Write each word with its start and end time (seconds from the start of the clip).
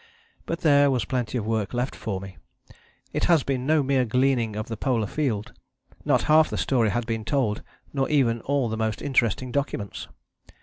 But 0.47 0.61
there 0.61 0.89
was 0.89 1.05
plenty 1.05 1.37
of 1.37 1.45
work 1.45 1.75
left 1.75 1.95
for 1.95 2.19
me. 2.19 2.35
It 3.13 3.25
has 3.25 3.43
been 3.43 3.67
no 3.67 3.83
mere 3.83 4.03
gleaning 4.03 4.55
of 4.55 4.67
the 4.67 4.75
polar 4.75 5.05
field. 5.05 5.53
Not 6.03 6.23
half 6.23 6.49
the 6.49 6.57
story 6.57 6.89
had 6.89 7.05
been 7.05 7.23
told, 7.23 7.61
nor 7.93 8.09
even 8.09 8.41
all 8.41 8.67
the 8.67 8.77
most 8.81 9.03
interesting 9.03 9.51
documents. 9.51 10.07